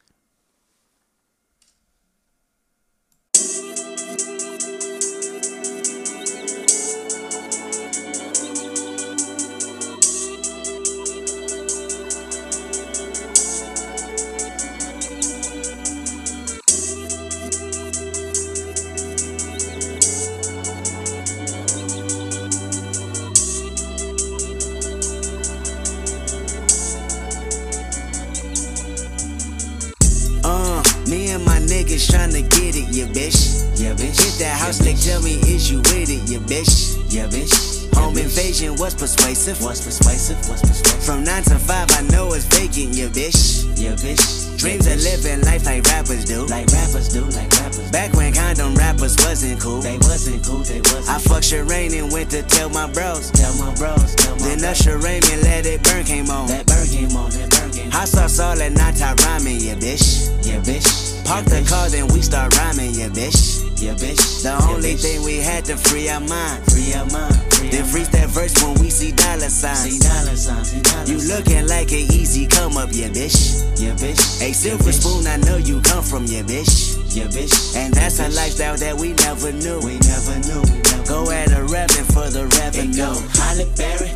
[38.78, 39.62] what's persuasive?
[39.64, 40.38] What's persuasive?
[40.50, 41.04] What's persuasive?
[41.04, 43.66] From nine to five, I know it's vacant, yeah, bitch.
[43.78, 44.58] Yeah, bitch.
[44.60, 46.46] Dreams of living life like rappers do.
[46.46, 47.92] Like rappers do, like rappers.
[47.92, 49.82] Back when condom rappers wasn't cool.
[49.82, 51.10] They wasn't cool, they wasn't.
[51.10, 53.32] I fucked Shireen and went to tell my bros.
[53.32, 56.48] Tell my bros, tell my Then Usher Raymond let it burn came on.
[56.48, 57.92] That burn came on, that burn came on.
[57.92, 60.30] Hot sauce all that night, I rhyming, yeah, bitch.
[60.46, 61.05] Yeah, bitch.
[61.26, 63.66] Park the car, then we start rhyming, yeah, bitch.
[63.82, 64.46] Yeah, bitch.
[64.46, 65.02] The yeah, only bitch.
[65.02, 66.64] thing we had to free our mind.
[66.70, 67.34] Free our mind.
[67.54, 69.90] Free then freeze that verse when we see dollar signs.
[69.90, 70.70] See dollar signs.
[70.70, 73.66] See dollar you looking like an easy come up, yeah, bitch.
[73.82, 74.22] Yeah, bitch.
[74.42, 76.94] A silver yeah, spoon, I know you come from, yeah, bitch.
[77.10, 77.76] Yeah, bitch.
[77.76, 79.82] And that's yeah, a lifestyle that we never knew.
[79.82, 80.62] We never knew.
[80.62, 83.02] We never go at a revenue for the revenue.
[83.02, 84.14] Go Holly Berry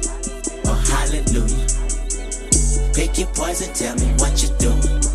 [0.70, 1.66] or Hallelujah.
[2.94, 5.09] Pick your poison, tell me what you're doing.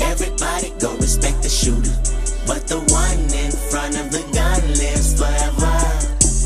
[0.00, 1.94] Everybody go respect the shooter.
[2.46, 5.74] But the one in front of the gun lives forever.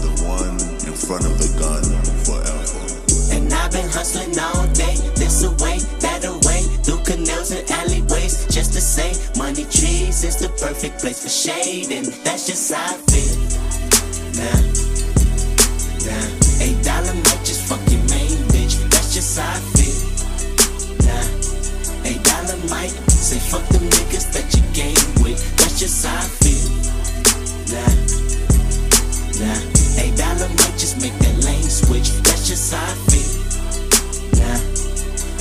[0.02, 1.84] The one in front of the gun
[2.26, 2.80] forever.
[3.36, 8.72] And I've been hustling all day, this away, that away, through canals and alleyways, just
[8.74, 12.98] to say, money trees is the perfect place for shade, and that's just how I
[13.08, 13.36] feel.
[14.36, 14.60] Nah,
[16.08, 16.26] nah,
[16.64, 20.02] eight dollar might just fuck your main bitch, that's just how I feel.
[21.06, 25.40] Nah, eight dollar might say fuck them niggas that you game with
[25.78, 26.68] just how I feel.
[27.72, 27.92] Nah,
[29.40, 29.58] nah.
[30.04, 32.10] Eight dollar might just make that lane switch.
[32.28, 33.32] That's just how I feel.
[34.36, 34.60] Nah,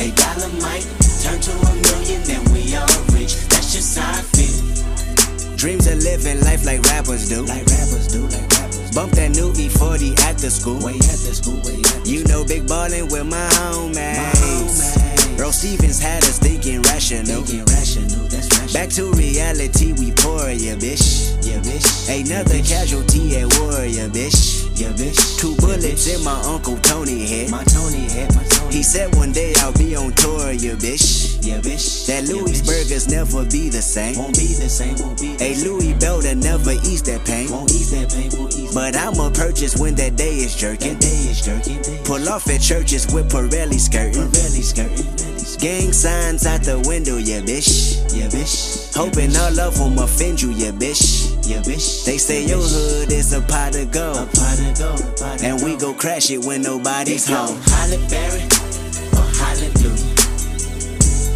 [0.04, 0.88] eight dollar might
[1.20, 3.36] turn to a million, and we all rich.
[3.52, 5.58] That's just how I feel.
[5.58, 7.44] Dreams of living life like rappers do.
[7.44, 8.92] Like rappers do, like rappers.
[8.96, 10.80] Bump that new E40 at the school.
[10.80, 13.96] Way at the school, way at the You know, big ballin' with my homies.
[13.96, 15.11] My homies.
[15.42, 17.42] Earl Stevens had us thinking rational.
[17.42, 18.74] Thinking rational, that's rational.
[18.74, 21.34] Back to reality, we pour, yeah, bitch.
[21.42, 21.82] Yeah, bitch.
[22.14, 24.70] Another yeah, casualty at war, yeah, bitch.
[24.80, 25.40] Yeah, bitch.
[25.40, 27.50] Two bullets yeah, in my Uncle Tony head.
[27.50, 28.76] My Tony head, my Tony.
[28.76, 31.31] He said one day I'll be on tour, yeah, bitch.
[31.42, 32.06] Yeah, bitch.
[32.06, 34.16] That Louis yeah, burgers never be the same.
[34.16, 37.50] Won't be the same, won't be the A Louis Belder never ease that pain.
[37.50, 40.94] Won't ease that pain, won't ease But I'ma purchase when that day is jerking.
[40.94, 41.82] That day is jerking.
[42.06, 44.30] Pull off at churches with Pirelli skirting.
[44.30, 45.32] Pirelli skirting.
[45.58, 47.98] Gang signs out the window, yeah, bitch.
[48.16, 48.96] Yeah, bitch.
[48.96, 51.34] Hoping all of them offend you, yeah, bitch.
[51.48, 52.06] Yeah, bitch.
[52.06, 54.18] They say your hood is a pot of gold.
[54.18, 55.42] A pot of gold.
[55.42, 57.58] And we go crash it when nobody's home.
[57.66, 58.71] Holly Berry.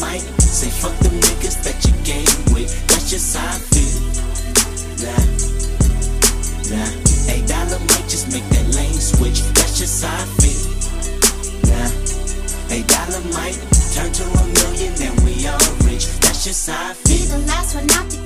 [0.00, 4.00] Nah, eight say fuck them niggas that you game with, that's just how I feel.
[5.02, 5.24] Nah,
[6.70, 6.90] nah,
[7.32, 10.76] eight dollar might just make that lane switch, that's just how I feel.
[12.68, 13.56] A dollar might
[13.94, 16.06] turn to a million, then we all rich.
[16.20, 17.16] That's just how I feel.
[17.16, 18.25] Be the last one out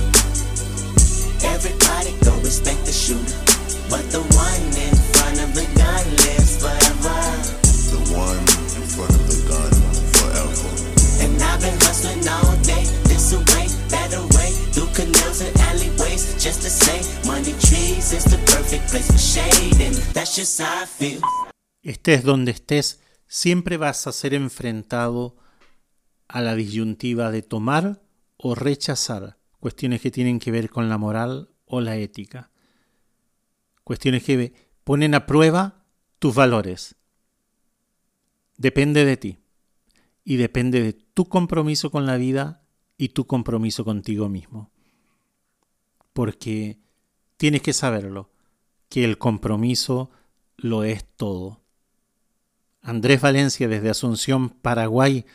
[3.89, 7.19] But the one in front of the gun lives forever.
[7.91, 8.39] The one
[8.77, 9.73] in front of the gun
[10.15, 10.69] forever.
[11.23, 16.61] And I've been hustling all day, this away, that away, through canals and alleyways, just
[16.63, 20.85] to say, money trees is the perfect place for shade, and that's just how I
[20.85, 21.21] feel.
[21.83, 25.35] Estés donde estés, siempre vas a ser enfrentado
[26.27, 28.01] a la disyuntiva de tomar
[28.37, 32.50] o rechazar cuestiones que tienen que ver con la moral o la ética.
[33.91, 34.53] Cuestiones que
[34.85, 35.83] ponen a prueba
[36.17, 36.95] tus valores.
[38.55, 39.39] Depende de ti
[40.23, 42.63] y depende de tu compromiso con la vida
[42.97, 44.71] y tu compromiso contigo mismo.
[46.13, 46.79] Porque
[47.35, 48.31] tienes que saberlo,
[48.87, 50.09] que el compromiso
[50.55, 51.59] lo es todo.
[52.81, 55.25] Andrés Valencia desde Asunción, Paraguay,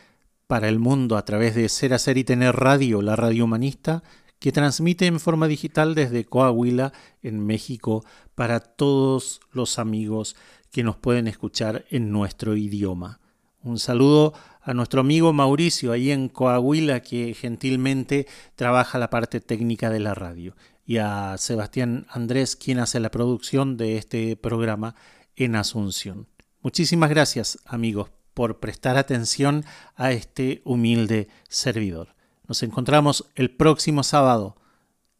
[0.46, 4.02] para el mundo a través de Ser Hacer y Tener Radio, la radio humanista,
[4.38, 10.36] que transmite en forma digital desde Coahuila, en México, para todos los amigos
[10.70, 13.20] que nos pueden escuchar en nuestro idioma.
[13.62, 19.90] Un saludo a nuestro amigo Mauricio ahí en Coahuila, que gentilmente trabaja la parte técnica
[19.90, 24.94] de la radio, y a Sebastián Andrés, quien hace la producción de este programa
[25.34, 26.28] en Asunción.
[26.62, 29.64] Muchísimas gracias, amigos, por prestar atención
[29.94, 32.15] a este humilde servidor.
[32.48, 34.56] Nos encontramos el próximo sábado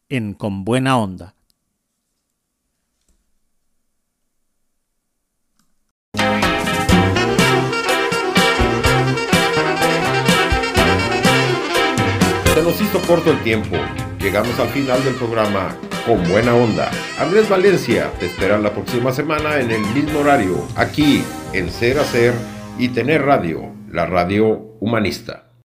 [0.07, 1.35] en Con Buena Onda.
[12.53, 13.75] Se nos hizo corto el tiempo.
[14.19, 15.75] Llegamos al final del programa
[16.05, 16.89] con buena onda.
[17.19, 21.21] Andrés Valencia te espera la próxima semana en el mismo horario, aquí
[21.53, 22.33] en Ser Hacer
[22.79, 25.46] y Tener Radio, la radio humanista.